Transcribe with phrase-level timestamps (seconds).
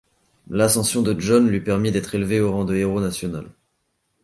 [0.49, 3.45] L'ascension de John lui permit d'être élevé au rang de héros national.